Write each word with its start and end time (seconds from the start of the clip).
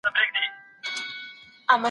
لمرواله 0.05 1.77